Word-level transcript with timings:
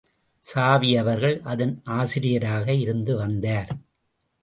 சாவி 0.43 0.97
அவர்கள் 0.97 1.41
அதன் 1.43 1.81
ஆசிரியராக 1.91 2.73
இருந்து 2.73 3.15
வந்தார். 3.17 3.71